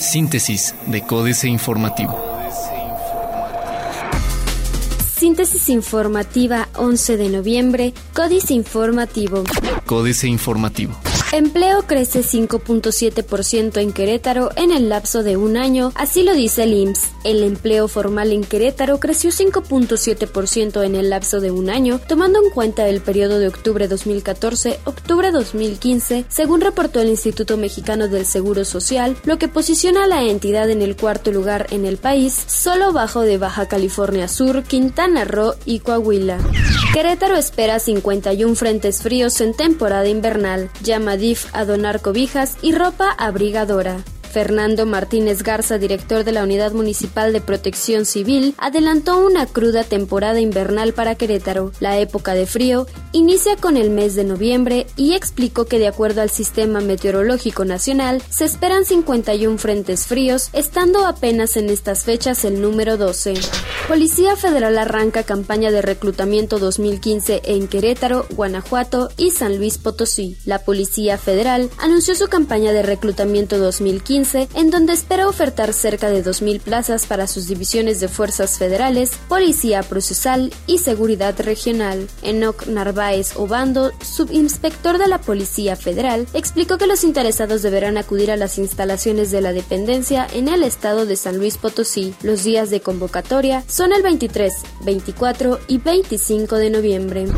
Síntesis 0.00 0.74
de 0.86 1.02
Códice 1.02 1.48
Informativo. 1.48 2.18
Síntesis 5.16 5.68
informativa 5.68 6.68
11 6.76 7.16
de 7.16 7.28
noviembre, 7.28 7.94
Códice 8.14 8.54
Informativo. 8.54 9.44
Códice 9.84 10.28
Informativo. 10.28 10.96
Empleo 11.30 11.82
crece 11.82 12.20
5.7% 12.20 13.82
en 13.82 13.92
Querétaro 13.92 14.48
en 14.56 14.72
el 14.72 14.88
lapso 14.88 15.22
de 15.22 15.36
un 15.36 15.58
año, 15.58 15.92
así 15.94 16.22
lo 16.22 16.32
dice 16.32 16.62
el 16.62 16.72
IMSS. 16.72 17.10
El 17.22 17.42
empleo 17.42 17.86
formal 17.86 18.32
en 18.32 18.42
Querétaro 18.42 18.98
creció 18.98 19.30
5.7% 19.30 20.82
en 20.84 20.94
el 20.94 21.10
lapso 21.10 21.40
de 21.40 21.50
un 21.50 21.68
año, 21.68 22.00
tomando 22.08 22.42
en 22.42 22.50
cuenta 22.50 22.88
el 22.88 23.02
periodo 23.02 23.38
de 23.38 23.48
octubre 23.48 23.90
2014-octubre 23.90 25.30
2015, 25.30 26.24
según 26.30 26.62
reportó 26.62 27.02
el 27.02 27.08
Instituto 27.10 27.58
Mexicano 27.58 28.08
del 28.08 28.24
Seguro 28.24 28.64
Social, 28.64 29.14
lo 29.24 29.38
que 29.38 29.48
posiciona 29.48 30.04
a 30.04 30.08
la 30.08 30.22
entidad 30.24 30.70
en 30.70 30.80
el 30.80 30.96
cuarto 30.96 31.30
lugar 31.30 31.66
en 31.70 31.84
el 31.84 31.98
país, 31.98 32.32
solo 32.46 32.94
bajo 32.94 33.20
de 33.20 33.36
Baja 33.36 33.68
California 33.68 34.28
Sur, 34.28 34.62
Quintana 34.62 35.26
Roo 35.26 35.56
y 35.66 35.80
Coahuila. 35.80 36.38
Querétaro 36.94 37.36
espera 37.36 37.80
51 37.80 38.54
frentes 38.54 39.02
fríos 39.02 39.42
en 39.42 39.52
temporada 39.52 40.08
invernal. 40.08 40.70
Llama 40.82 41.17
DIF 41.18 41.46
a 41.52 41.64
donar 41.64 42.00
cobijas 42.00 42.56
y 42.62 42.72
ropa 42.72 43.10
abrigadora. 43.10 43.98
Fernando 44.28 44.86
Martínez 44.86 45.42
Garza, 45.42 45.78
director 45.78 46.22
de 46.22 46.32
la 46.32 46.44
Unidad 46.44 46.72
Municipal 46.72 47.32
de 47.32 47.40
Protección 47.40 48.04
Civil, 48.04 48.54
adelantó 48.58 49.18
una 49.18 49.46
cruda 49.46 49.84
temporada 49.84 50.40
invernal 50.40 50.92
para 50.92 51.14
Querétaro. 51.14 51.72
La 51.80 51.98
época 51.98 52.34
de 52.34 52.46
frío 52.46 52.86
inicia 53.12 53.56
con 53.56 53.76
el 53.76 53.90
mes 53.90 54.14
de 54.14 54.24
noviembre 54.24 54.86
y 54.96 55.14
explicó 55.14 55.64
que 55.64 55.78
de 55.78 55.88
acuerdo 55.88 56.20
al 56.20 56.30
Sistema 56.30 56.80
Meteorológico 56.80 57.64
Nacional 57.64 58.22
se 58.28 58.44
esperan 58.44 58.84
51 58.84 59.58
frentes 59.58 60.06
fríos, 60.06 60.50
estando 60.52 61.06
apenas 61.06 61.56
en 61.56 61.70
estas 61.70 62.04
fechas 62.04 62.44
el 62.44 62.60
número 62.60 62.96
12. 62.96 63.34
Policía 63.88 64.36
Federal 64.36 64.76
arranca 64.78 65.22
campaña 65.22 65.70
de 65.70 65.80
reclutamiento 65.80 66.58
2015 66.58 67.40
en 67.44 67.68
Querétaro, 67.68 68.26
Guanajuato 68.36 69.08
y 69.16 69.30
San 69.30 69.56
Luis 69.56 69.78
Potosí. 69.78 70.36
La 70.44 70.58
Policía 70.58 71.16
Federal 71.16 71.70
anunció 71.78 72.14
su 72.14 72.28
campaña 72.28 72.72
de 72.72 72.82
reclutamiento 72.82 73.56
2015 73.56 74.17
en 74.18 74.70
donde 74.70 74.94
espera 74.94 75.28
ofertar 75.28 75.72
cerca 75.72 76.10
de 76.10 76.24
2.000 76.24 76.60
plazas 76.60 77.06
para 77.06 77.28
sus 77.28 77.46
divisiones 77.46 78.00
de 78.00 78.08
fuerzas 78.08 78.58
federales, 78.58 79.12
policía 79.28 79.84
procesal 79.84 80.52
y 80.66 80.78
seguridad 80.78 81.38
regional. 81.38 82.08
Enoc 82.22 82.66
Narváez 82.66 83.36
Obando, 83.36 83.92
subinspector 84.02 84.98
de 84.98 85.06
la 85.06 85.20
Policía 85.20 85.76
Federal, 85.76 86.26
explicó 86.34 86.78
que 86.78 86.88
los 86.88 87.04
interesados 87.04 87.62
deberán 87.62 87.96
acudir 87.96 88.32
a 88.32 88.36
las 88.36 88.58
instalaciones 88.58 89.30
de 89.30 89.40
la 89.40 89.52
dependencia 89.52 90.26
en 90.32 90.48
el 90.48 90.64
estado 90.64 91.06
de 91.06 91.14
San 91.14 91.38
Luis 91.38 91.56
Potosí. 91.56 92.12
Los 92.22 92.42
días 92.42 92.70
de 92.70 92.80
convocatoria 92.80 93.62
son 93.68 93.92
el 93.92 94.02
23, 94.02 94.52
24 94.84 95.60
y 95.68 95.78
25 95.78 96.56
de 96.56 96.70
noviembre. 96.70 97.28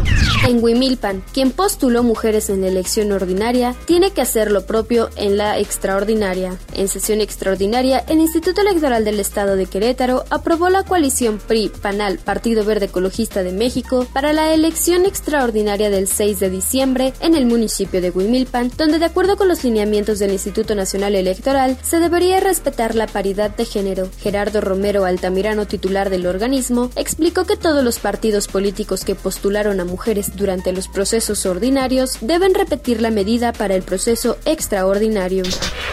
En 0.49 0.65
Huimilpan, 0.65 1.23
quien 1.35 1.51
postuló 1.51 2.03
mujeres 2.03 2.49
en 2.49 2.63
la 2.63 2.69
elección 2.69 3.13
ordinaria, 3.13 3.75
tiene 3.85 4.13
que 4.13 4.23
hacer 4.23 4.51
lo 4.51 4.65
propio 4.65 5.11
en 5.17 5.37
la 5.37 5.59
extraordinaria. 5.59 6.57
En 6.75 6.89
sesión 6.89 7.21
extraordinaria, 7.21 8.05
el 8.09 8.21
Instituto 8.21 8.61
Electoral 8.61 9.05
del 9.05 9.21
Estado 9.21 9.57
de 9.57 9.67
Querétaro 9.67 10.25
aprobó 10.31 10.69
la 10.69 10.85
coalición 10.85 11.39
PRI-PANAL 11.39 12.19
Partido 12.19 12.65
Verde 12.65 12.87
Ecologista 12.87 13.43
de 13.43 13.53
México 13.53 14.07
para 14.13 14.33
la 14.33 14.55
elección 14.55 15.05
extraordinaria 15.05 15.91
del 15.91 16.09
6 16.09 16.41
de 16.41 16.51
diciembre 16.51 17.13
en 17.21 17.35
el 17.35 17.47
municipio 17.47 18.01
de 18.01 18.11
Huimilpan, 18.11 18.71
donde 18.77 18.99
de 18.99 19.05
acuerdo 19.07 19.37
con 19.37 19.49
los 19.49 19.65
lineamientos 19.65 20.19
del 20.19 20.33
Instituto 20.33 20.75
Nacional 20.75 21.15
Electoral 21.15 21.77
se 21.83 21.99
debería 21.99 22.41
respetar 22.41 22.95
la 22.95 23.07
paridad 23.07 23.51
de 23.51 23.65
género. 23.65 24.09
Gerardo 24.19 24.61
Romero 24.61 25.05
Altamirano, 25.05 25.67
titular 25.67 26.11
del 26.11 26.27
organismo, 26.27 26.91
explicó 26.97 27.45
que 27.45 27.57
todos 27.57 27.85
los 27.85 27.99
partidos 27.99 28.49
políticos 28.49 29.05
que 29.05 29.15
postularon 29.15 29.81
a 29.81 29.85
mujeres 29.85 30.37
durante 30.37 30.73
los 30.73 30.89
procesos 30.89 31.47
ordinarios 31.47 32.19
deben 32.21 32.55
repetir 32.55 33.01
la 33.01 33.11
medida 33.11 33.53
para 33.53 33.75
el 33.75 33.83
proceso 33.83 34.39
extraordinario. 34.45 35.43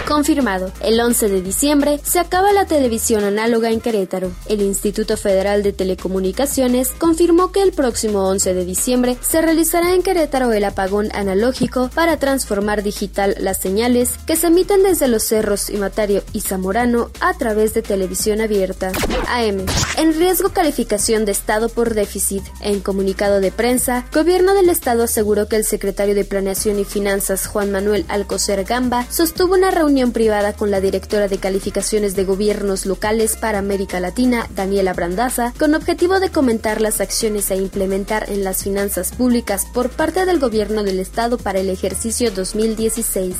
Confirmado 0.07 0.71
el 0.79 1.01
11 1.01 1.27
de 1.27 1.41
diciembre 1.41 1.99
se 2.01 2.19
acaba 2.19 2.53
la 2.53 2.65
televisión 2.65 3.25
análoga 3.25 3.71
en 3.71 3.81
Querétaro. 3.81 4.31
El 4.47 4.61
Instituto 4.61 5.17
Federal 5.17 5.63
de 5.63 5.73
Telecomunicaciones 5.73 6.93
confirmó 6.97 7.51
que 7.51 7.61
el 7.61 7.73
próximo 7.73 8.25
11 8.29 8.53
de 8.53 8.63
diciembre 8.63 9.17
se 9.19 9.41
realizará 9.41 9.93
en 9.93 10.03
Querétaro 10.03 10.53
el 10.53 10.63
apagón 10.63 11.09
analógico 11.13 11.89
para 11.93 12.15
transformar 12.17 12.83
digital 12.83 13.35
las 13.39 13.57
señales 13.57 14.17
que 14.25 14.37
se 14.37 14.47
emiten 14.47 14.81
desde 14.81 15.09
los 15.09 15.23
cerros 15.23 15.69
Imatario 15.69 16.23
y 16.31 16.39
Zamorano 16.39 17.11
a 17.19 17.33
través 17.37 17.73
de 17.73 17.81
televisión 17.81 18.39
abierta. 18.39 18.93
AM. 19.27 19.65
En 19.97 20.13
riesgo 20.17 20.53
calificación 20.53 21.25
de 21.25 21.33
Estado 21.33 21.67
por 21.67 21.95
déficit. 21.95 22.43
En 22.61 22.79
comunicado 22.79 23.41
de 23.41 23.51
prensa, 23.51 24.05
Gobierno 24.13 24.53
del 24.53 24.69
Estado 24.69 25.03
aseguró 25.03 25.49
que 25.49 25.57
el 25.57 25.65
secretario 25.65 26.15
de 26.15 26.23
Planeación 26.23 26.79
y 26.79 26.85
Finanzas 26.85 27.45
Juan 27.45 27.73
Manuel 27.73 28.05
Alcocer 28.07 28.63
Gamba 28.63 29.05
sostuvo 29.11 29.55
una 29.55 29.69
reunión 29.69 29.96
privada 30.05 30.53
con 30.53 30.69
la 30.69 30.79
directora 30.79 31.27
de 31.27 31.39
calificaciones 31.39 32.15
de 32.15 32.23
gobiernos 32.23 32.85
locales 32.85 33.35
para 33.35 33.57
América 33.57 33.99
Latina, 33.99 34.47
Daniela 34.55 34.93
Brandaza, 34.93 35.53
con 35.57 35.73
objetivo 35.73 36.19
de 36.19 36.29
comentar 36.29 36.81
las 36.81 37.01
acciones 37.01 37.49
a 37.49 37.55
implementar 37.55 38.29
en 38.29 38.43
las 38.43 38.63
finanzas 38.63 39.11
públicas 39.11 39.65
por 39.73 39.89
parte 39.89 40.27
del 40.27 40.37
gobierno 40.37 40.83
del 40.83 40.99
estado 40.99 41.39
para 41.39 41.59
el 41.59 41.69
ejercicio 41.69 42.29
2016. 42.29 43.35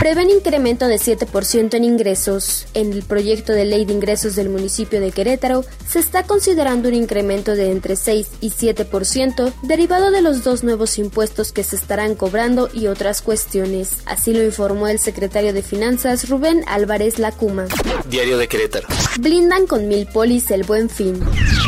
Prevén 0.00 0.30
incremento 0.30 0.88
de 0.88 0.96
7% 0.96 1.74
en 1.74 1.84
ingresos. 1.84 2.66
En 2.72 2.92
el 2.92 3.02
proyecto 3.02 3.52
de 3.52 3.66
ley 3.66 3.84
de 3.84 3.92
ingresos 3.92 4.34
del 4.34 4.48
municipio 4.48 4.98
de 4.98 5.12
Querétaro 5.12 5.66
se 5.86 5.98
está 5.98 6.22
considerando 6.22 6.88
un 6.88 6.94
incremento 6.94 7.54
de 7.54 7.70
entre 7.70 7.96
6 7.96 8.28
y 8.40 8.48
7% 8.48 9.52
derivado 9.62 10.10
de 10.10 10.22
los 10.22 10.42
dos 10.42 10.64
nuevos 10.64 10.98
impuestos 10.98 11.52
que 11.52 11.64
se 11.64 11.76
estarán 11.76 12.14
cobrando 12.14 12.70
y 12.72 12.86
otras 12.86 13.20
cuestiones. 13.20 13.98
Así 14.06 14.32
lo 14.32 14.42
informó 14.42 14.88
el 14.88 14.98
secretario 14.98 15.52
de 15.52 15.60
Finanzas 15.62 15.81
Rubén 15.82 16.28
Rubén 16.28 16.62
Álvarez 16.68 17.18
Lacuma. 17.18 17.66
Diario 18.08 18.38
de 18.38 18.46
Querétaro. 18.46 18.86
Blindan 19.18 19.66
con 19.66 19.88
mil 19.88 20.06
polis 20.06 20.52
el 20.52 20.62
buen 20.62 20.88
fin. 20.88 21.20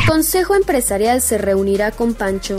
Consejo 0.07 0.55
Empresarial 0.55 1.21
se 1.21 1.37
reunirá 1.37 1.91
con 1.91 2.13
Pancho. 2.13 2.55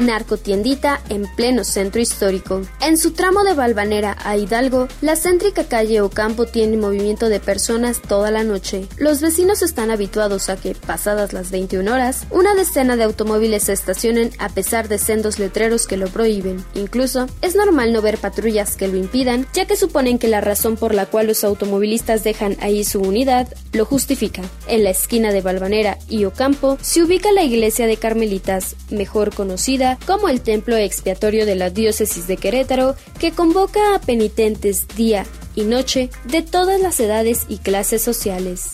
Narcotiendita 0.00 1.00
en 1.10 1.26
pleno 1.36 1.64
centro 1.64 2.00
histórico. 2.00 2.62
En 2.80 2.96
su 2.96 3.12
tramo 3.12 3.44
de 3.44 3.54
Balvanera 3.54 4.16
a 4.24 4.36
Hidalgo, 4.36 4.88
la 5.00 5.16
céntrica 5.16 5.64
calle 5.64 6.00
Ocampo 6.00 6.46
tiene 6.46 6.76
movimiento 6.76 7.28
de 7.28 7.40
personas 7.40 8.00
toda 8.00 8.30
la 8.30 8.42
noche. 8.42 8.88
Los 8.96 9.20
vecinos 9.20 9.62
están 9.62 9.90
habituados 9.90 10.48
a 10.48 10.56
que, 10.56 10.74
pasadas 10.74 11.32
las 11.32 11.50
21 11.50 11.92
horas, 11.92 12.26
una 12.30 12.54
decena 12.54 12.96
de 12.96 13.04
automóviles 13.04 13.64
se 13.64 13.74
estacionen 13.74 14.30
a 14.38 14.48
pesar 14.48 14.88
de 14.88 14.98
sendos 14.98 15.38
letreros 15.38 15.86
que 15.86 15.98
lo 15.98 16.08
prohíben. 16.08 16.64
Incluso, 16.74 17.26
es 17.42 17.54
normal 17.54 17.92
no 17.92 18.02
ver 18.02 18.18
patrullas 18.18 18.76
que 18.76 18.88
lo 18.88 18.96
impidan, 18.96 19.46
ya 19.52 19.66
que 19.66 19.76
suponen 19.76 20.18
que 20.18 20.28
la 20.28 20.40
razón 20.40 20.76
por 20.76 20.94
la 20.94 21.06
cual 21.06 21.26
los 21.26 21.44
automovilistas 21.44 22.24
dejan 22.24 22.56
ahí 22.60 22.84
su 22.84 23.00
unidad 23.00 23.48
lo 23.72 23.84
justifica. 23.84 24.42
En 24.66 24.84
la 24.84 24.90
esquina 24.90 25.32
de 25.32 25.40
Balvanera 25.40 25.98
y 26.08 26.24
Ocampo 26.24 26.78
se 26.80 27.02
ubica 27.02 27.32
la 27.32 27.42
iglesia 27.42 27.86
de 27.86 27.96
Carmelitas, 27.96 28.76
mejor 28.90 29.34
conocida 29.34 29.98
como 30.06 30.28
el 30.28 30.40
templo 30.40 30.76
expiatorio 30.76 31.46
de 31.46 31.56
la 31.56 31.70
diócesis 31.70 32.26
de 32.26 32.36
Querétaro, 32.36 32.96
que 33.18 33.32
convoca 33.32 33.94
a 33.94 34.00
penitentes 34.00 34.86
día 34.88 35.26
y 35.54 35.62
noche 35.62 36.10
de 36.24 36.42
todas 36.42 36.80
las 36.80 36.98
edades 37.00 37.46
y 37.48 37.58
clases 37.58 38.02
sociales. 38.02 38.70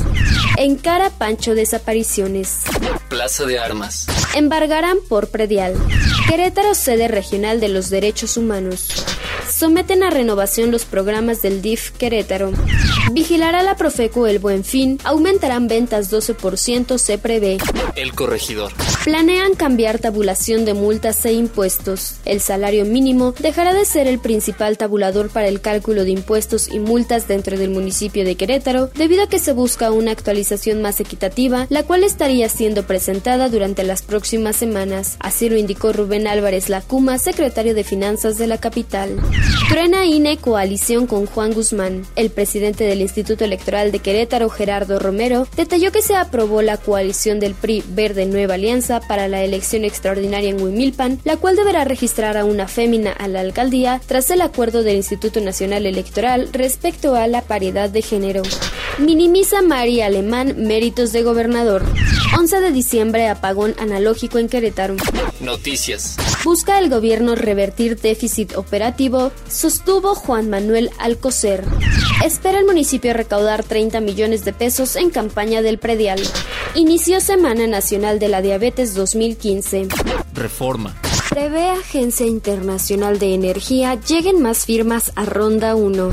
Encara 0.57 1.11
Pancho 1.11 1.55
desapariciones. 1.55 2.63
Plaza 3.09 3.47
de 3.47 3.59
Armas. 3.59 4.07
Embargarán 4.35 4.99
por 5.09 5.29
predial. 5.29 5.75
Querétaro 6.29 6.75
sede 6.75 7.09
regional 7.09 7.61
de 7.61 7.69
los 7.69 7.91
derechos 7.91 8.37
humanos 8.37 9.05
someten 9.59 10.03
a 10.03 10.11
renovación 10.11 10.71
los 10.71 10.85
programas 10.85 11.43
del 11.43 11.63
DIF 11.63 11.91
Querétaro. 11.93 12.53
Vigilará 13.13 13.63
la 13.63 13.77
Profeco 13.77 14.27
el 14.27 14.39
Buen 14.39 14.65
Fin, 14.65 14.99
aumentarán 15.03 15.67
ventas 15.67 16.13
12% 16.13 16.99
se 16.99 17.17
prevé. 17.17 17.59
El 17.97 18.15
corregidor. 18.15 18.73
Planean 19.05 19.55
cambiar 19.55 19.99
tabulación 19.99 20.65
de 20.67 20.75
multas 20.75 21.25
e 21.25 21.33
impuestos. 21.33 22.17
El 22.27 22.41
salario 22.41 22.85
mínimo 22.85 23.35
dejará 23.39 23.73
de 23.73 23.87
ser 23.87 24.07
el 24.07 24.19
principal 24.19 24.77
tabulador 24.77 25.31
para 25.31 25.49
el 25.49 25.61
cálculo 25.61 26.05
de 26.05 26.11
impuestos 26.11 26.69
y 26.69 26.79
multas 26.81 27.27
dentro 27.27 27.57
del 27.57 27.71
municipio 27.71 28.25
de 28.25 28.35
Querétaro, 28.35 28.91
debido 28.95 29.23
a 29.23 29.29
que 29.29 29.39
se 29.39 29.53
busca 29.53 29.91
una 29.91 30.13
actualización 30.13 30.83
más 30.83 31.01
equitativa, 31.01 31.67
la 31.71 31.85
cual 31.85 32.05
estaría 32.05 32.49
siendo 32.49 32.83
presentada 32.83 33.49
durante 33.49 33.85
las 33.85 34.03
próximas 34.03 34.57
semanas. 34.57 35.17
Así 35.21 35.49
lo 35.49 35.57
indicó 35.57 35.93
Rubén 35.93 36.27
Álvarez 36.27 36.69
Lacuma, 36.69 37.19
secretario 37.19 37.75
de 37.75 37.85
Finanzas 37.85 38.37
de 38.37 38.47
la 38.47 38.59
capital. 38.59 39.19
Truena 39.71 40.05
INE 40.05 40.37
coalición 40.37 41.07
con 41.07 41.27
Juan 41.27 41.53
Guzmán. 41.53 42.05
El 42.15 42.31
presidente 42.31 42.85
del 42.85 42.98
Instituto 43.03 43.45
Electoral 43.45 43.93
de 43.93 43.99
Querétaro, 43.99 44.49
Gerardo 44.49 44.99
Romero, 44.99 45.47
detalló 45.57 45.93
que 45.93 46.03
se 46.03 46.15
aprobó 46.15 46.63
la 46.63 46.77
coalición 46.77 47.41
del 47.41 47.55
PRI 47.55 47.85
Verde 47.89 48.27
Nueva 48.27 48.55
Alianza 48.55 49.01
para 49.01 49.29
la 49.29 49.43
elección 49.43 49.85
extraordinaria 49.85 50.51
en 50.51 50.61
Huimilpan, 50.63 51.21
la 51.25 51.37
cual 51.37 51.57
deberá 51.57 51.85
registrar 51.85 52.37
a 52.37 52.45
una 52.45 52.69
fémina 52.69 53.13
a 53.13 53.29
la 53.29 53.41
alcaldía 53.41 54.01
tras 54.07 54.31
el 54.31 54.41
acuerdo 54.41 54.83
del 54.83 54.97
Instituto 54.97 55.41
Nacional 55.41 55.87
Electoral 55.87 56.49
respecto 56.53 57.15
a 57.15 57.27
la 57.27 57.43
paridad 57.43 57.91
de 57.91 58.03
género. 58.03 58.43
Minimiza 58.99 59.63
María 59.63 60.07
Alemán 60.07 60.55
méritos 60.59 61.13
de 61.13 61.23
gobernador. 61.23 61.85
11 62.37 62.61
de 62.61 62.73
diciembre 62.73 63.29
apagón 63.29 63.75
analógico 63.79 64.39
en 64.39 64.49
Querétaro. 64.49 64.97
Noticias. 65.41 66.17
Busca 66.45 66.79
el 66.79 66.91
gobierno 66.91 67.35
revertir 67.35 68.01
déficit 68.01 68.57
operativo, 68.57 69.33
sostuvo 69.49 70.15
Juan 70.15 70.51
Manuel 70.51 70.91
Alcocer. 70.99 71.65
Espera 72.25 72.59
el 72.59 72.67
municipio 72.67 73.13
recaudar 73.15 73.65
30 73.65 74.01
millones 74.01 74.45
de 74.45 74.53
pesos 74.53 74.97
en 74.97 75.11
campaña 75.11 75.63
del 75.63 75.79
predial. 75.79 76.21
Inició 76.75 77.21
Semana 77.21 77.67
Nacional 77.67 78.19
de 78.19 78.29
la 78.29 78.43
Diabetes 78.43 78.95
2015. 78.95 79.89
Reforma. 80.35 80.95
Prevé 81.39 81.71
Agencia 81.71 82.27
Internacional 82.27 83.21
de 83.21 83.33
Energía 83.33 83.95
lleguen 83.95 84.43
más 84.43 84.65
firmas 84.65 85.13
a 85.15 85.25
Ronda 85.25 85.77
1. 85.77 86.11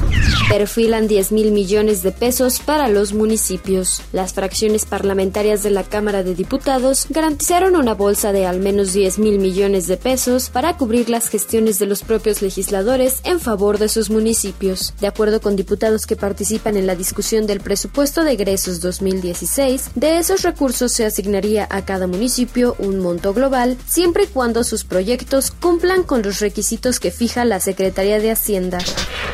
Perfilan 0.49 1.07
10 1.07 1.31
mil 1.31 1.51
millones 1.51 2.03
de 2.03 2.11
pesos 2.11 2.59
para 2.59 2.89
los 2.89 3.13
municipios. 3.13 4.03
Las 4.13 4.33
fracciones 4.33 4.85
parlamentarias 4.85 5.63
de 5.63 5.71
la 5.71 5.83
Cámara 5.83 6.21
de 6.21 6.35
Diputados 6.35 7.07
garantizaron 7.09 7.75
una 7.75 7.95
bolsa 7.95 8.33
de 8.33 8.45
al 8.45 8.59
menos 8.59 8.93
10 8.93 9.17
mil 9.17 9.39
millones 9.39 9.87
de 9.87 9.97
pesos 9.97 10.51
para 10.51 10.77
cubrir 10.77 11.09
las 11.09 11.27
gestiones 11.29 11.79
de 11.79 11.87
los 11.87 12.03
propios 12.03 12.43
legisladores 12.43 13.21
en 13.23 13.39
favor 13.39 13.79
de 13.79 13.89
sus 13.89 14.11
municipios. 14.11 14.93
De 15.01 15.07
acuerdo 15.07 15.41
con 15.41 15.55
diputados 15.55 16.05
que 16.05 16.15
participan 16.15 16.77
en 16.77 16.85
la 16.85 16.95
discusión 16.95 17.47
del 17.47 17.61
presupuesto 17.61 18.23
de 18.23 18.33
egresos 18.33 18.79
2016, 18.79 19.89
de 19.95 20.19
esos 20.19 20.43
recursos 20.43 20.91
se 20.91 21.03
asignaría 21.03 21.67
a 21.71 21.83
cada 21.83 22.05
municipio 22.05 22.75
un 22.77 22.99
monto 22.99 23.33
global 23.33 23.75
siempre 23.87 24.25
y 24.25 24.27
cuando 24.27 24.63
sus 24.63 24.83
proyectos 24.83 25.14
cumplan 25.59 26.03
con 26.03 26.21
los 26.21 26.39
requisitos 26.39 26.99
que 26.99 27.11
fija 27.11 27.45
la 27.45 27.59
Secretaría 27.59 28.19
de 28.19 28.31
Hacienda. 28.31 28.79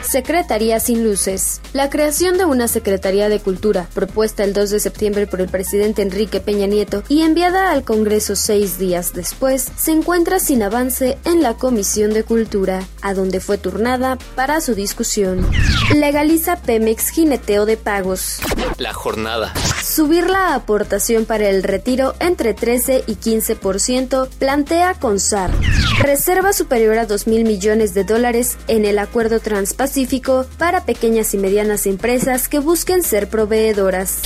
Secretaría 0.02 0.80
sin 0.80 1.04
luces. 1.04 1.62
La 1.74 1.90
creación 1.90 2.38
de 2.38 2.46
una 2.46 2.68
Secretaría 2.68 3.30
de 3.30 3.40
Cultura, 3.40 3.88
propuesta 3.94 4.44
el 4.44 4.54
2 4.54 4.70
de 4.70 4.80
septiembre 4.80 5.28
por 5.28 5.42
el 5.42 5.50
presidente 5.50 6.02
Enrique 6.02 6.40
Peña 6.40 6.68
Nieto 6.68 7.04
y 7.08 7.22
enviada 7.22 7.72
al 7.72 7.84
Congreso 7.84 8.36
seis 8.36 8.78
días 8.78 9.14
después, 9.14 9.72
se 9.76 9.92
encuentra 9.92 10.40
sin 10.40 10.64
avance 10.64 11.18
en 11.26 11.42
la 11.42 11.56
Comisión 11.56 12.14
de 12.14 12.24
Cultura, 12.24 12.84
a 13.02 13.14
donde 13.14 13.40
fue 13.40 13.58
turnada 13.58 14.18
para 14.36 14.62
su 14.62 14.76
discusión. 14.76 15.48
Legaliza 15.96 16.58
Pemex 16.58 17.10
jineteo 17.10 17.66
de 17.66 17.78
pagos. 17.78 18.40
La 18.78 18.94
jornada. 18.94 19.54
Subir 19.92 20.30
la 20.30 20.56
aportación 20.56 21.26
para 21.26 21.50
el 21.50 21.64
retiro 21.64 22.14
entre 22.22 22.54
13 22.54 23.04
y 23.08 23.16
15% 23.16 24.30
plantea 24.40 24.94
CONSAR. 24.94 25.52
Reserva 26.00 26.54
superior 26.54 26.98
a 26.98 27.06
2 27.06 27.28
mil 27.28 27.44
millones 27.44 27.94
de 27.94 28.06
dólares 28.06 28.58
en 28.70 28.86
el 28.86 29.00
Acuerdo 29.00 29.42
Transpacífico 29.42 30.46
para 30.58 30.86
pequeñas 30.86 31.34
y 31.34 31.38
medianas 31.40 31.88
empresas 31.88 32.48
que 32.48 32.60
busquen 32.60 33.04
ser 33.04 33.28
proveedoras. 33.28 34.22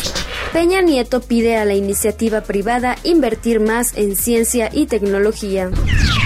Peña 0.53 0.81
Nieto 0.81 1.21
pide 1.21 1.57
a 1.57 1.65
la 1.65 1.73
iniciativa 1.73 2.41
privada 2.41 2.95
invertir 3.03 3.59
más 3.59 3.97
en 3.97 4.15
ciencia 4.15 4.69
y 4.71 4.85
tecnología. 4.85 5.71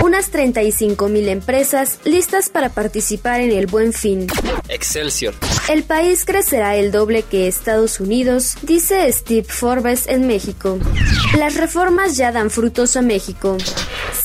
Unas 0.04 0.30
35 0.30 1.08
mil 1.08 1.28
empresas 1.30 2.00
listas 2.04 2.50
para 2.50 2.70
participar 2.70 3.42
en 3.42 3.52
el 3.52 3.68
Buen 3.68 3.92
Fin. 3.92 4.28
Excelsior. 4.70 5.34
El 5.68 5.84
país 5.84 6.26
crecerá 6.26 6.76
el 6.76 6.92
doble 6.92 7.24
que 7.24 7.48
Estados 7.48 8.00
Unidos, 8.00 8.56
dice 8.62 9.08
Steve 9.30 9.48
Forbes 9.48 10.08
en 10.08 10.26
México. 10.26 10.80
Las 11.38 11.56
reformas 11.56 12.18
ya 12.18 12.32
dan 12.32 12.50
frutos 12.50 12.98
a 12.98 13.04
México. 13.04 13.58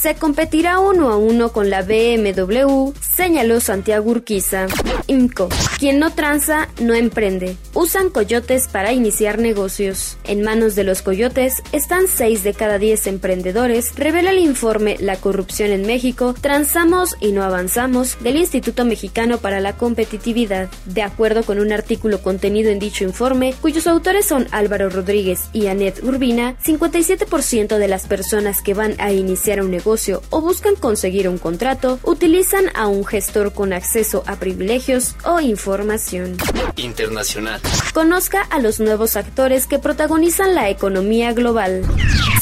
Se 0.00 0.14
competirá 0.14 0.78
uno 0.78 1.10
a 1.10 1.18
uno 1.18 1.52
con 1.52 1.68
la 1.68 1.82
BMW, 1.82 2.94
señaló 3.14 3.60
Santiago 3.60 4.10
Urquiza. 4.10 4.66
IMCO. 5.06 5.48
Quien 5.78 5.98
no 5.98 6.12
tranza, 6.12 6.68
no 6.80 6.94
emprende. 6.94 7.56
Usan 7.74 8.10
coyotes 8.10 8.68
para 8.68 8.92
iniciar 8.92 9.38
negocios. 9.38 10.16
En 10.24 10.42
manos 10.42 10.74
de 10.74 10.84
los 10.84 11.02
coyotes 11.02 11.62
están 11.72 12.06
6 12.08 12.44
de 12.44 12.54
cada 12.54 12.78
10 12.78 13.06
emprendedores, 13.08 13.94
revela 13.96 14.30
el 14.30 14.38
informe 14.38 14.96
La 15.00 15.16
corrupción 15.16 15.70
en 15.70 15.86
México, 15.86 16.34
transamos 16.40 17.16
y 17.20 17.32
no 17.32 17.42
avanzamos 17.42 18.16
del 18.20 18.36
Instituto 18.36 18.84
Mexicano 18.84 19.38
para 19.38 19.60
la 19.60 19.76
Competitividad. 19.76 20.68
De 20.86 21.02
acuerdo 21.02 21.42
con 21.42 21.58
un 21.58 21.72
artículo 21.72 22.22
contenido 22.22 22.70
en 22.70 22.78
dicho 22.78 23.04
informe, 23.04 23.54
cuyos 23.60 23.86
autores 23.86 24.26
son 24.26 24.46
Álvaro 24.52 24.88
Rodríguez 24.88 25.48
y 25.52 25.66
Anet 25.66 26.02
Urbina, 26.02 26.56
57% 26.64 27.78
de 27.78 27.88
las 27.88 28.06
personas 28.06 28.62
que 28.62 28.74
van 28.74 28.94
a 28.98 29.12
iniciar 29.12 29.60
un 29.60 29.70
negocio 29.70 30.22
o 30.30 30.40
buscan 30.40 30.76
conseguir 30.76 31.28
un 31.28 31.38
contrato 31.38 31.98
utilizan 32.04 32.66
a 32.74 32.86
un 32.86 33.04
gestor 33.04 33.52
con 33.52 33.72
acceso 33.72 34.22
a 34.26 34.36
privilegios 34.36 34.93
o 35.24 35.40
información. 35.40 36.36
Internacional. 36.76 37.60
Conozca 37.92 38.42
a 38.42 38.58
los 38.60 38.80
nuevos 38.80 39.16
actores 39.16 39.66
que 39.66 39.78
protagonizan 39.78 40.54
la 40.54 40.70
economía 40.70 41.32
global. 41.32 41.82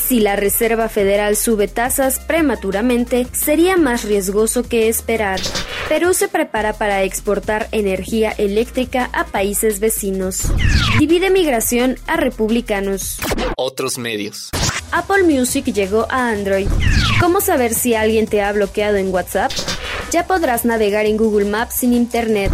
Si 0.05 0.21
la 0.21 0.37
Reserva 0.37 0.89
Federal 0.89 1.37
sube 1.37 1.69
tasas 1.69 2.19
prematuramente, 2.19 3.27
sería 3.33 3.77
más 3.77 4.05
riesgoso 4.05 4.63
que 4.63 4.89
esperar. 4.89 5.41
Perú 5.89 6.13
se 6.13 6.29
prepara 6.29 6.75
para 6.75 7.03
exportar 7.03 7.69
energía 7.73 8.31
eléctrica 8.33 9.09
a 9.13 9.25
países 9.25 9.81
vecinos. 9.81 10.43
Divide 10.99 11.31
migración 11.31 11.97
a 12.07 12.17
republicanos. 12.17 13.19
Otros 13.57 13.97
medios. 13.97 14.51
Apple 14.91 15.23
Music 15.23 15.65
llegó 15.73 16.07
a 16.11 16.29
Android. 16.29 16.69
¿Cómo 17.19 17.41
saber 17.41 17.73
si 17.73 17.95
alguien 17.95 18.27
te 18.27 18.43
ha 18.43 18.53
bloqueado 18.53 18.99
en 18.99 19.09
WhatsApp? 19.13 19.53
Ya 20.12 20.26
podrás 20.26 20.67
navegar 20.67 21.06
en 21.06 21.17
Google 21.17 21.47
Maps 21.47 21.76
sin 21.76 21.94
internet. 21.94 22.53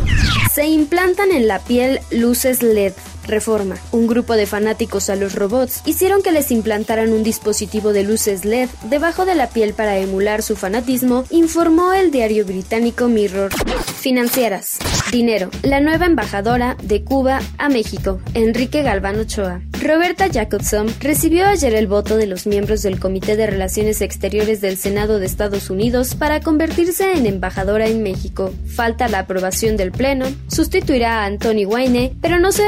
Se 0.55 0.69
implantan 0.69 1.33
en 1.33 1.49
la 1.49 1.59
piel 1.59 1.99
luces 2.13 2.63
LED. 2.63 2.93
Reforma. 3.29 3.77
Un 3.93 4.07
grupo 4.07 4.35
de 4.35 4.47
fanáticos 4.47 5.11
a 5.11 5.17
los 5.17 5.35
robots 5.35 5.83
hicieron 5.85 6.23
que 6.23 6.33
les 6.33 6.51
implantaran 6.51 7.13
un 7.13 7.23
dispositivo 7.23 7.93
de 7.93 8.03
luces 8.03 8.45
LED 8.45 8.69
debajo 8.89 9.25
de 9.25 9.35
la 9.35 9.49
piel 9.49 9.75
para 9.75 9.99
emular 9.99 10.43
su 10.43 10.57
fanatismo, 10.57 11.25
informó 11.31 11.93
el 11.93 12.11
diario 12.11 12.45
británico 12.45 13.09
Mirror. 13.09 13.53
Financieras. 14.01 14.79
Dinero. 15.13 15.51
La 15.63 15.81
nueva 15.81 16.07
embajadora 16.07 16.77
de 16.83 17.03
Cuba 17.03 17.41
a 17.57 17.69
México, 17.69 18.21
Enrique 18.35 18.83
Galván 18.83 19.19
Ochoa. 19.19 19.61
Roberta 19.81 20.29
Jacobson 20.29 20.89
recibió 21.01 21.47
ayer 21.47 21.75
el 21.75 21.87
voto 21.87 22.17
de 22.17 22.27
los 22.27 22.47
miembros 22.47 22.83
del 22.83 22.99
Comité 22.99 23.37
de 23.37 23.47
Relaciones 23.47 24.01
Exteriores 24.01 24.61
del 24.61 24.77
Senado 24.77 25.19
de 25.19 25.27
Estados 25.27 25.71
Unidos 25.71 26.15
para 26.15 26.41
convertirse 26.41 27.13
en 27.13 27.27
embajadora 27.27 27.87
en 27.87 28.03
México. 28.03 28.53
Falta 28.75 29.09
la 29.09 29.21
aprobación 29.21 29.77
del 29.77 29.93
Pleno, 29.93 30.27
sustituirá 30.49 31.23
a 31.23 31.27
Anthony 31.27 31.65
Wayne, 31.65 32.13
pero 32.21 32.41
no 32.41 32.53
se 32.53 32.65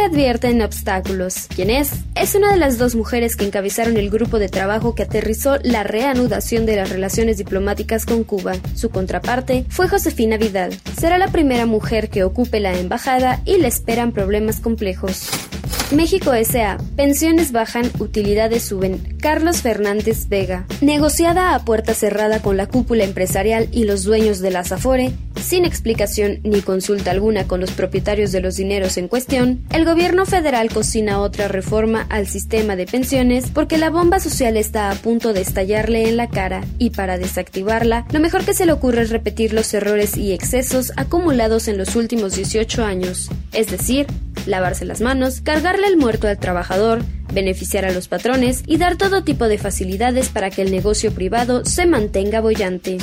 advierten 0.50 0.62
obstáculos. 0.62 1.46
¿Quién 1.54 1.70
es? 1.70 1.92
Es 2.14 2.34
una 2.34 2.50
de 2.52 2.58
las 2.58 2.78
dos 2.78 2.94
mujeres 2.94 3.36
que 3.36 3.46
encabezaron 3.46 3.96
el 3.96 4.10
grupo 4.10 4.38
de 4.38 4.48
trabajo 4.48 4.94
que 4.94 5.04
aterrizó 5.04 5.58
la 5.62 5.84
reanudación 5.84 6.66
de 6.66 6.76
las 6.76 6.90
relaciones 6.90 7.38
diplomáticas 7.38 8.04
con 8.04 8.24
Cuba. 8.24 8.54
Su 8.74 8.90
contraparte 8.90 9.64
fue 9.68 9.88
Josefina 9.88 10.36
Vidal. 10.36 10.76
Será 10.98 11.18
la 11.18 11.28
primera 11.28 11.66
mujer 11.66 12.10
que 12.10 12.24
ocupe 12.24 12.60
la 12.60 12.78
embajada 12.78 13.40
y 13.44 13.58
le 13.58 13.68
esperan 13.68 14.12
problemas 14.12 14.60
complejos. 14.60 15.28
México 15.92 16.32
S.A. 16.32 16.78
Pensiones 16.96 17.50
bajan, 17.50 17.90
utilidades 17.98 18.62
suben. 18.62 19.16
Carlos 19.20 19.60
Fernández 19.60 20.28
Vega. 20.28 20.66
Negociada 20.80 21.54
a 21.54 21.64
puerta 21.64 21.94
cerrada 21.94 22.42
con 22.42 22.56
la 22.56 22.66
cúpula 22.66 23.04
empresarial 23.04 23.68
y 23.72 23.84
los 23.84 24.04
dueños 24.04 24.38
de 24.38 24.52
la 24.52 24.62
Zafore, 24.62 25.12
sin 25.40 25.64
explicación 25.64 26.40
ni 26.44 26.60
consulta 26.60 27.10
alguna 27.10 27.46
con 27.46 27.60
los 27.60 27.72
propietarios 27.72 28.32
de 28.32 28.40
los 28.40 28.56
dineros 28.56 28.96
en 28.96 29.08
cuestión, 29.08 29.64
el 29.72 29.84
gobierno 29.84 30.26
federal 30.26 30.70
cocina 30.70 31.20
otra 31.20 31.48
reforma 31.48 32.06
al 32.10 32.26
sistema 32.26 32.76
de 32.76 32.86
pensiones 32.86 33.50
porque 33.52 33.78
la 33.78 33.90
bomba 33.90 34.20
social 34.20 34.56
está 34.56 34.90
a 34.90 34.94
punto 34.94 35.32
de 35.32 35.40
estallarle 35.40 36.08
en 36.08 36.16
la 36.16 36.28
cara 36.28 36.64
y 36.78 36.90
para 36.90 37.18
desactivarla, 37.18 38.06
lo 38.12 38.20
mejor 38.20 38.44
que 38.44 38.54
se 38.54 38.66
le 38.66 38.72
ocurre 38.72 39.02
es 39.02 39.10
repetir 39.10 39.52
los 39.52 39.72
errores 39.74 40.16
y 40.16 40.32
excesos 40.32 40.92
acumulados 40.96 41.68
en 41.68 41.78
los 41.78 41.96
últimos 41.96 42.34
18 42.34 42.84
años, 42.84 43.30
es 43.52 43.70
decir, 43.70 44.06
lavarse 44.46 44.84
las 44.84 45.00
manos, 45.00 45.40
cargarle 45.40 45.86
el 45.86 45.96
muerto 45.96 46.28
al 46.28 46.38
trabajador, 46.38 47.02
beneficiar 47.32 47.84
a 47.84 47.92
los 47.92 48.08
patrones 48.08 48.62
y 48.66 48.76
dar 48.76 48.96
todo 48.96 49.24
tipo 49.24 49.48
de 49.48 49.58
facilidades 49.58 50.28
para 50.28 50.50
que 50.50 50.62
el 50.62 50.70
negocio 50.70 51.12
privado 51.12 51.64
se 51.64 51.86
mantenga 51.86 52.40
bollante. 52.40 52.98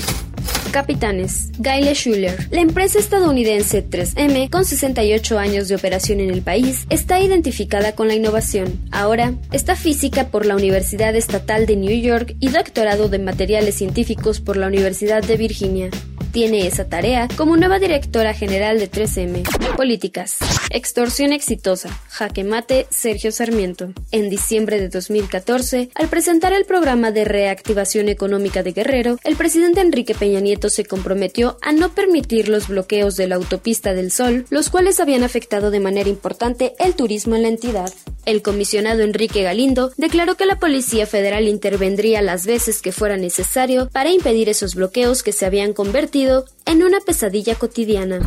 Capitanes. 0.71 1.51
Gayle 1.59 1.93
Schuller. 1.93 2.47
La 2.51 2.61
empresa 2.61 2.99
estadounidense 2.99 3.87
3M, 3.87 4.49
con 4.49 4.65
68 4.65 5.39
años 5.39 5.67
de 5.67 5.75
operación 5.75 6.19
en 6.19 6.29
el 6.29 6.41
país, 6.41 6.85
está 6.89 7.19
identificada 7.19 7.93
con 7.93 8.07
la 8.07 8.15
innovación. 8.15 8.79
Ahora, 8.91 9.33
está 9.51 9.75
física 9.75 10.29
por 10.29 10.45
la 10.45 10.55
Universidad 10.55 11.15
Estatal 11.15 11.65
de 11.65 11.75
New 11.75 11.99
York 12.01 12.35
y 12.39 12.49
doctorado 12.49 13.09
de 13.09 13.19
materiales 13.19 13.75
científicos 13.75 14.39
por 14.39 14.57
la 14.57 14.67
Universidad 14.67 15.23
de 15.23 15.37
Virginia 15.37 15.89
tiene 16.37 16.67
esa 16.67 16.87
tarea 16.87 17.27
como 17.35 17.57
nueva 17.57 17.79
directora 17.79 18.31
general 18.31 18.77
de 18.77 18.91
3M. 18.91 19.75
Políticas. 19.75 20.37
Extorsión 20.69 21.31
exitosa. 21.31 21.89
Jaque 22.09 22.43
mate 22.43 22.87
Sergio 22.89 23.31
Sarmiento. 23.31 23.93
En 24.11 24.29
diciembre 24.29 24.79
de 24.79 24.89
2014, 24.89 25.89
al 25.95 26.09
presentar 26.09 26.51
el 26.51 26.65
programa 26.65 27.11
de 27.11 27.23
reactivación 27.23 28.09
económica 28.09 28.63
de 28.63 28.73
Guerrero, 28.73 29.17
el 29.23 29.37
presidente 29.37 29.79
Enrique 29.79 30.13
Peña 30.13 30.41
Nieto 30.41 30.69
se 30.69 30.85
comprometió 30.85 31.57
a 31.61 31.71
no 31.71 31.93
permitir 31.93 32.49
los 32.49 32.67
bloqueos 32.67 33.15
de 33.15 33.27
la 33.27 33.35
autopista 33.35 33.93
del 33.93 34.11
Sol, 34.11 34.45
los 34.49 34.69
cuales 34.69 34.99
habían 34.99 35.23
afectado 35.23 35.71
de 35.71 35.79
manera 35.79 36.09
importante 36.09 36.73
el 36.79 36.95
turismo 36.95 37.35
en 37.35 37.43
la 37.43 37.49
entidad. 37.49 37.93
El 38.27 38.41
comisionado 38.41 39.03
Enrique 39.03 39.41
Galindo 39.41 39.93
declaró 39.95 40.35
que 40.35 40.45
la 40.45 40.59
Policía 40.59 41.07
Federal 41.07 41.47
intervendría 41.47 42.21
las 42.21 42.45
veces 42.45 42.81
que 42.81 42.91
fuera 42.91 43.15
necesario 43.15 43.87
para 43.89 44.11
impedir 44.11 44.49
esos 44.49 44.75
bloqueos 44.75 45.23
que 45.23 45.31
se 45.31 45.45
habían 45.45 45.71
convertido 45.71 46.43
en 46.65 46.83
una 46.83 46.99
pesadilla 46.99 47.55
cotidiana. 47.55 48.19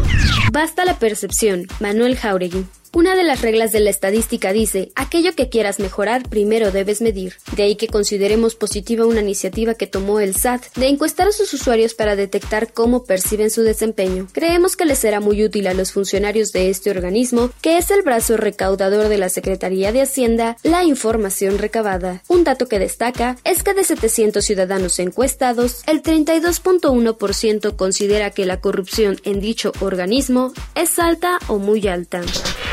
Basta 0.52 0.87
la 0.87 0.99
percepción. 0.99 1.66
Manuel 1.80 2.16
Jauregui. 2.16 2.64
Una 2.92 3.14
de 3.14 3.23
las 3.23 3.40
reglas 3.40 3.70
de 3.70 3.78
la 3.78 3.90
estadística 3.90 4.52
dice, 4.52 4.90
aquello 4.97 5.37
que 5.37 5.49
quieras 5.49 5.78
mejorar 5.78 6.28
primero 6.28 6.73
debes 6.73 7.00
medir. 7.00 7.35
De 7.54 7.62
ahí 7.62 7.76
que 7.76 7.87
consideremos 7.87 8.56
positiva 8.56 9.06
una 9.06 9.20
iniciativa 9.20 9.75
que 9.75 9.87
tomó 9.87 10.18
el 10.18 10.35
SAT 10.35 10.75
de 10.75 10.88
encuestar 10.88 11.28
a 11.28 11.32
sus 11.32 11.54
usuarios 11.54 11.94
para 11.94 12.16
detectar 12.16 12.73
cómo 12.73 13.04
perciben 13.04 13.50
su 13.50 13.62
desempeño. 13.62 14.26
Creemos 14.32 14.75
que 14.75 14.87
les 14.87 14.99
será 14.99 15.20
muy 15.20 15.44
útil 15.44 15.68
a 15.68 15.75
los 15.75 15.92
funcionarios 15.92 16.50
de 16.50 16.68
este 16.68 16.90
organismo, 16.90 17.50
que 17.62 17.78
es 17.78 17.92
el 17.92 18.02
brazo 18.02 18.37
recaudador 18.37 19.09
de 19.09 19.18
la 19.18 19.28
Secretaría 19.28 19.92
de 19.92 20.02
Hacienda, 20.02 20.56
la 20.64 20.82
información 20.82 21.59
recabada. 21.59 22.25
Un 22.26 22.42
dato 22.42 22.66
que 22.66 22.80
destaca 22.80 23.37
es 23.44 23.62
que 23.62 23.73
de 23.73 23.85
700 23.85 24.44
ciudadanos 24.44 24.99
encuestados, 24.99 25.85
el 25.87 26.02
32.1% 26.02 27.76
considera 27.76 28.30
que 28.30 28.47
la 28.47 28.61
corrupción 28.61 29.20
en 29.23 29.40
dicho 29.40 29.73
organismo 29.80 30.52
es 30.75 30.99
alta 30.99 31.38
o 31.47 31.59
muy 31.59 31.87
alta. 31.87 32.23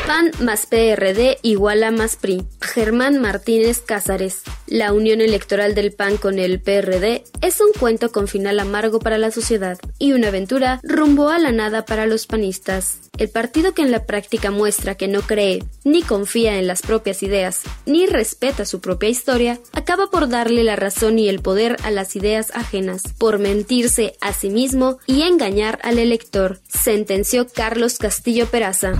PAN 0.08 0.30
más 0.40 0.64
PRD 0.64 1.36
igual 1.42 1.82
a 1.82 1.90
más 1.90 2.16
PRI. 2.16 2.42
Germán 2.62 3.18
Martínez 3.18 3.82
Cázares. 3.82 4.40
La 4.66 4.94
unión 4.94 5.20
electoral 5.20 5.74
del 5.74 5.92
PAN 5.92 6.16
con 6.16 6.38
el 6.38 6.62
PRD 6.62 7.24
es 7.42 7.60
un 7.60 7.78
cuento 7.78 8.10
con 8.10 8.26
final 8.26 8.58
amargo 8.58 9.00
para 9.00 9.18
la 9.18 9.30
sociedad 9.30 9.78
y 9.98 10.14
una 10.14 10.28
aventura 10.28 10.80
rumbo 10.82 11.28
a 11.28 11.38
la 11.38 11.52
nada 11.52 11.84
para 11.84 12.06
los 12.06 12.26
panistas. 12.26 13.00
El 13.18 13.28
partido 13.28 13.74
que 13.74 13.82
en 13.82 13.90
la 13.90 14.06
práctica 14.06 14.50
muestra 14.50 14.94
que 14.94 15.08
no 15.08 15.22
cree 15.22 15.64
ni 15.84 16.02
confía 16.02 16.58
en 16.58 16.66
las 16.66 16.82
propias 16.82 17.22
ideas 17.22 17.62
ni 17.84 18.06
respeta 18.06 18.64
su 18.64 18.80
propia 18.80 19.08
historia, 19.08 19.58
acaba 19.72 20.08
por 20.08 20.28
darle 20.28 20.62
la 20.62 20.76
razón 20.76 21.18
y 21.18 21.28
el 21.28 21.40
poder 21.40 21.76
a 21.82 21.90
las 21.90 22.14
ideas 22.14 22.52
ajenas, 22.54 23.02
por 23.18 23.38
mentirse 23.38 24.14
a 24.20 24.32
sí 24.32 24.50
mismo 24.50 24.98
y 25.06 25.22
engañar 25.22 25.80
al 25.82 25.98
elector, 25.98 26.60
sentenció 26.68 27.48
Carlos 27.48 27.98
Castillo 27.98 28.46
Peraza. 28.46 28.92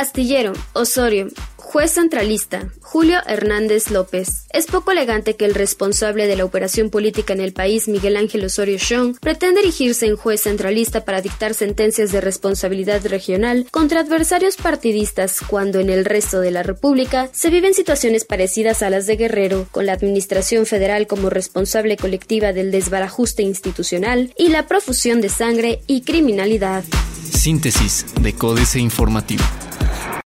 Astillero, 0.00 0.47
Osorio, 0.72 1.28
Juez 1.70 1.92
centralista, 1.92 2.70
Julio 2.80 3.18
Hernández 3.26 3.90
López. 3.90 4.46
Es 4.54 4.64
poco 4.64 4.90
elegante 4.90 5.36
que 5.36 5.44
el 5.44 5.54
responsable 5.54 6.26
de 6.26 6.34
la 6.34 6.46
operación 6.46 6.88
política 6.88 7.34
en 7.34 7.42
el 7.42 7.52
país, 7.52 7.88
Miguel 7.88 8.16
Ángel 8.16 8.46
Osorio 8.46 8.78
Chong, 8.78 9.18
pretenda 9.20 9.60
erigirse 9.60 10.06
en 10.06 10.16
juez 10.16 10.40
centralista 10.40 11.04
para 11.04 11.20
dictar 11.20 11.52
sentencias 11.52 12.10
de 12.10 12.22
responsabilidad 12.22 13.04
regional 13.06 13.66
contra 13.70 14.00
adversarios 14.00 14.56
partidistas 14.56 15.40
cuando 15.46 15.78
en 15.78 15.90
el 15.90 16.06
resto 16.06 16.40
de 16.40 16.52
la 16.52 16.62
República 16.62 17.28
se 17.32 17.50
viven 17.50 17.74
situaciones 17.74 18.24
parecidas 18.24 18.82
a 18.82 18.88
las 18.88 19.06
de 19.06 19.16
Guerrero, 19.16 19.66
con 19.70 19.84
la 19.84 19.92
Administración 19.92 20.64
Federal 20.64 21.06
como 21.06 21.28
responsable 21.28 21.98
colectiva 21.98 22.54
del 22.54 22.70
desbarajuste 22.70 23.42
institucional 23.42 24.32
y 24.38 24.48
la 24.48 24.66
profusión 24.66 25.20
de 25.20 25.28
sangre 25.28 25.82
y 25.86 26.00
criminalidad. 26.00 26.82
Síntesis 27.30 28.06
de 28.22 28.32
Códice 28.32 28.78
Informativo. 28.78 29.44